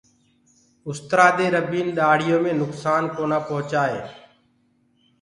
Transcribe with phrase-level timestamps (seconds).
[0.89, 3.99] اُسترآ دي ربيٚن ڏآڙهيو مي نُڪسآن ڪونآ پوهچآئي۔